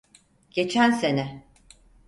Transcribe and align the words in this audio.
Geçen 0.51 0.91
sene. 0.91 1.43